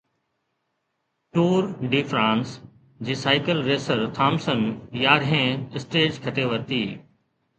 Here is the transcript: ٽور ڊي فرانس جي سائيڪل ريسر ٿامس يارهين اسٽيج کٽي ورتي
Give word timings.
ٽور 1.33 1.67
ڊي 1.91 1.99
فرانس 2.13 2.49
جي 3.09 3.17
سائيڪل 3.25 3.61
ريسر 3.69 4.01
ٿامس 4.19 4.49
يارهين 5.03 5.63
اسٽيج 5.81 6.21
کٽي 6.25 6.49
ورتي 6.53 6.83